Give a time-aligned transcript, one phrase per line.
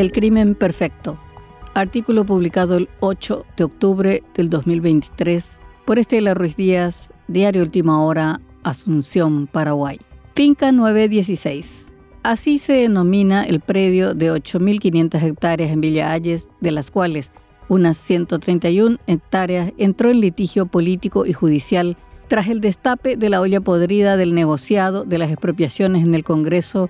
[0.00, 1.20] El crimen perfecto.
[1.74, 8.40] Artículo publicado el 8 de octubre del 2023 por Estela Ruiz Díaz, Diario Última Hora,
[8.62, 10.00] Asunción, Paraguay.
[10.34, 11.92] Finca 916.
[12.22, 17.34] Así se denomina el predio de 8.500 hectáreas en Villa Ayes, de las cuales
[17.68, 23.60] unas 131 hectáreas entró en litigio político y judicial tras el destape de la olla
[23.60, 26.88] podrida del negociado de las expropiaciones en el Congreso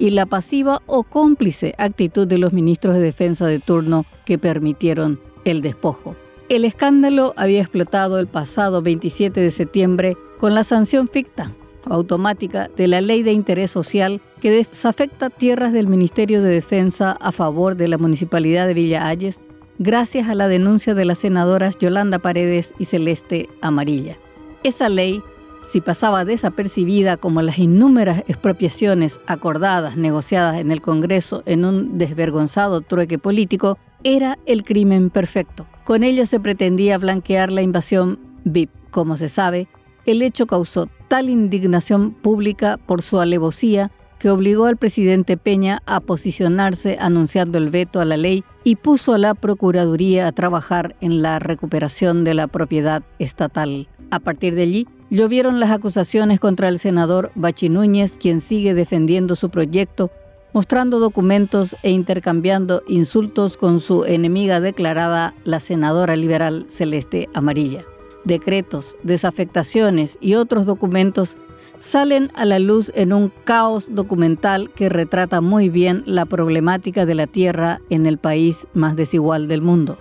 [0.00, 5.20] y la pasiva o cómplice actitud de los ministros de defensa de turno que permitieron
[5.44, 6.16] el despojo.
[6.48, 11.52] El escándalo había explotado el pasado 27 de septiembre con la sanción ficta
[11.84, 17.30] automática de la Ley de Interés Social que desafecta tierras del Ministerio de Defensa a
[17.30, 19.40] favor de la Municipalidad de Villa Ayes,
[19.78, 24.18] gracias a la denuncia de las senadoras Yolanda Paredes y Celeste Amarilla.
[24.62, 25.22] Esa ley
[25.62, 32.80] si pasaba desapercibida como las innúmeras expropiaciones acordadas, negociadas en el Congreso en un desvergonzado
[32.80, 35.66] trueque político, era el crimen perfecto.
[35.84, 38.70] Con ella se pretendía blanquear la invasión VIP.
[38.90, 39.68] Como se sabe,
[40.06, 46.00] el hecho causó tal indignación pública por su alevosía que obligó al presidente Peña a
[46.00, 51.22] posicionarse anunciando el veto a la ley y puso a la Procuraduría a trabajar en
[51.22, 53.88] la recuperación de la propiedad estatal.
[54.10, 59.34] A partir de allí, Llovieron las acusaciones contra el senador Bachi Núñez, quien sigue defendiendo
[59.34, 60.12] su proyecto,
[60.52, 67.84] mostrando documentos e intercambiando insultos con su enemiga declarada, la senadora liberal Celeste Amarilla.
[68.22, 71.36] Decretos, desafectaciones y otros documentos
[71.80, 77.16] salen a la luz en un caos documental que retrata muy bien la problemática de
[77.16, 79.98] la tierra en el país más desigual del mundo.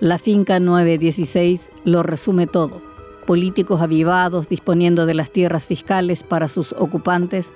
[0.00, 2.87] La finca 916 lo resume todo
[3.28, 7.52] políticos avivados disponiendo de las tierras fiscales para sus ocupantes,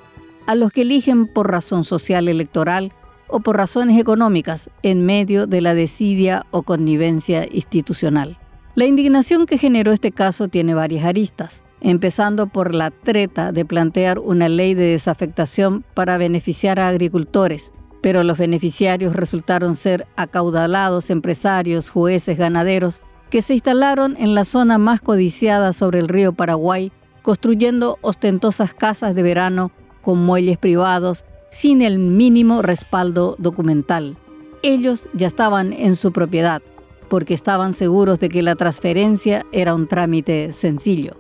[0.47, 2.93] a los que eligen por razón social electoral
[3.27, 8.39] o por razones económicas en medio de la desidia o connivencia institucional.
[8.75, 14.19] La indignación que generó este caso tiene varias aristas, empezando por la treta de plantear
[14.19, 21.89] una ley de desafectación para beneficiar a agricultores, pero los beneficiarios resultaron ser acaudalados empresarios,
[21.89, 23.01] jueces, ganaderos
[23.33, 29.15] que se instalaron en la zona más codiciada sobre el río Paraguay, construyendo ostentosas casas
[29.15, 29.73] de verano
[30.03, 34.19] con muelles privados sin el mínimo respaldo documental.
[34.63, 36.61] Ellos ya estaban en su propiedad,
[37.09, 41.17] porque estaban seguros de que la transferencia era un trámite sencillo.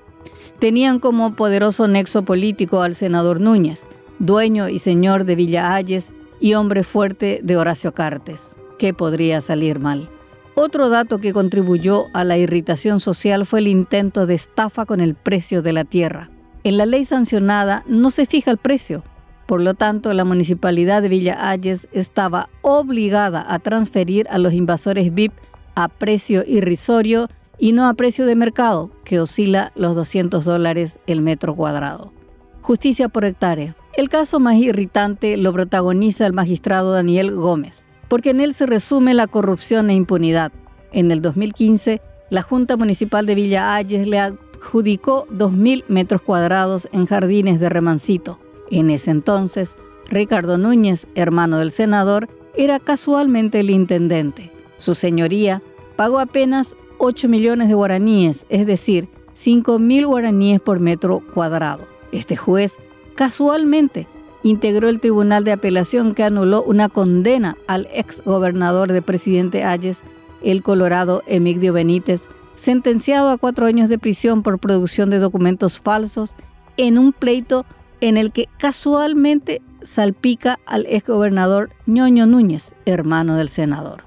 [0.58, 3.86] Tenían como poderoso nexo político al senador Núñez,
[4.18, 8.52] dueño y señor de Villa Ayes y hombre fuerte de Horacio Cartes.
[8.78, 10.10] ¿Qué podría salir mal?
[10.54, 15.14] Otro dato que contribuyó a la irritación social fue el intento de estafa con el
[15.14, 16.30] precio de la tierra.
[16.62, 19.02] En la ley sancionada no se fija el precio,
[19.46, 25.12] por lo tanto la municipalidad de Villa Ayes estaba obligada a transferir a los invasores
[25.14, 25.32] VIP
[25.74, 31.22] a precio irrisorio y no a precio de mercado, que oscila los 200 dólares el
[31.22, 32.12] metro cuadrado.
[32.60, 33.74] Justicia por hectárea.
[33.94, 39.14] El caso más irritante lo protagoniza el magistrado Daniel Gómez porque en él se resume
[39.14, 40.52] la corrupción e impunidad.
[40.92, 47.06] En el 2015, la Junta Municipal de Villa Ayes le adjudicó 2.000 metros cuadrados en
[47.06, 48.38] jardines de Remancito.
[48.70, 49.78] En ese entonces,
[50.10, 54.52] Ricardo Núñez, hermano del senador, era casualmente el intendente.
[54.76, 55.62] Su señoría
[55.96, 61.88] pagó apenas 8 millones de guaraníes, es decir, 5.000 guaraníes por metro cuadrado.
[62.12, 62.76] Este juez
[63.14, 64.06] casualmente
[64.42, 70.02] integró el Tribunal de Apelación que anuló una condena al ex gobernador de Presidente Ayes,
[70.42, 76.36] el Colorado Emigdio Benítez, sentenciado a cuatro años de prisión por producción de documentos falsos
[76.76, 77.64] en un pleito
[78.00, 84.04] en el que casualmente salpica al ex gobernador Ñoño Núñez, hermano del senador.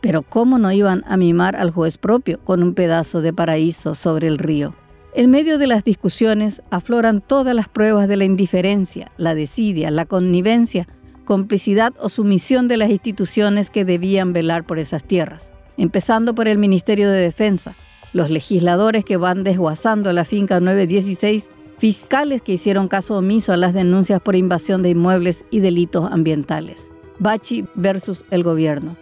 [0.00, 4.28] Pero ¿cómo no iban a mimar al juez propio con un pedazo de paraíso sobre
[4.28, 4.74] el río?
[5.18, 10.06] En medio de las discusiones afloran todas las pruebas de la indiferencia, la desidia, la
[10.06, 10.86] connivencia,
[11.24, 16.58] complicidad o sumisión de las instituciones que debían velar por esas tierras, empezando por el
[16.58, 17.74] Ministerio de Defensa,
[18.12, 21.48] los legisladores que van desguazando la finca 916,
[21.78, 26.92] fiscales que hicieron caso omiso a las denuncias por invasión de inmuebles y delitos ambientales.
[27.18, 28.96] Bachi versus el gobierno.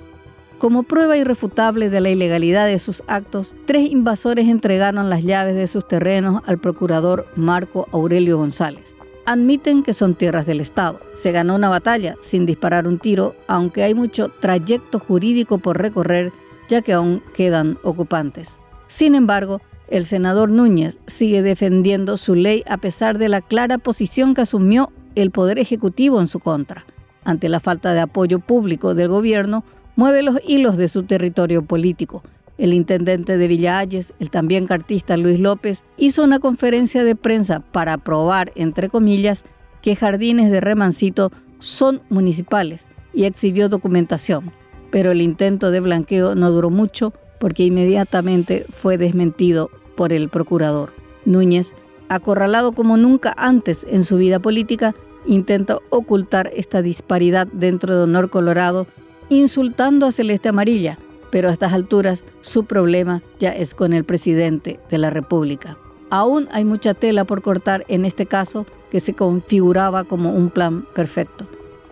[0.58, 5.66] Como prueba irrefutable de la ilegalidad de sus actos, tres invasores entregaron las llaves de
[5.66, 8.96] sus terrenos al procurador Marco Aurelio González.
[9.26, 11.00] Admiten que son tierras del Estado.
[11.12, 16.32] Se ganó una batalla sin disparar un tiro, aunque hay mucho trayecto jurídico por recorrer,
[16.68, 18.60] ya que aún quedan ocupantes.
[18.86, 24.32] Sin embargo, el senador Núñez sigue defendiendo su ley a pesar de la clara posición
[24.32, 26.86] que asumió el Poder Ejecutivo en su contra.
[27.24, 29.64] ante la falta de apoyo público del gobierno,
[29.96, 32.22] mueve los hilos de su territorio político.
[32.58, 37.60] El intendente de Villa Ayes, el también cartista Luis López, hizo una conferencia de prensa
[37.60, 39.44] para probar, entre comillas,
[39.82, 44.52] que jardines de Remancito son municipales y exhibió documentación.
[44.90, 50.92] Pero el intento de blanqueo no duró mucho porque inmediatamente fue desmentido por el procurador.
[51.24, 51.74] Núñez,
[52.08, 54.94] acorralado como nunca antes en su vida política,
[55.26, 58.86] intenta ocultar esta disparidad dentro de Honor Colorado,
[59.28, 60.98] insultando a Celeste Amarilla,
[61.30, 65.78] pero a estas alturas su problema ya es con el presidente de la República.
[66.10, 70.86] Aún hay mucha tela por cortar en este caso que se configuraba como un plan
[70.94, 71.48] perfecto.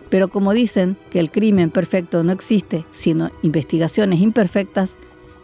[0.09, 4.97] Pero como dicen que el crimen perfecto no existe, sino investigaciones imperfectas,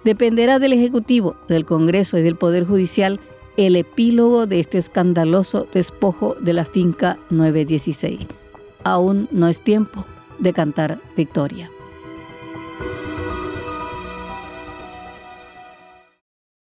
[0.03, 3.19] dependerá del Ejecutivo, del Congreso y del Poder Judicial
[3.57, 8.19] el epílogo de este escandaloso despojo de la finca 916.
[8.83, 10.05] Aún no es tiempo
[10.39, 11.69] de cantar victoria.